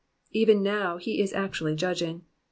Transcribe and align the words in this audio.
'*^ 0.01 0.03
Even 0.31 0.63
now 0.63 0.97
he 0.97 1.21
is 1.21 1.31
actually 1.31 1.75
judging. 1.75 2.25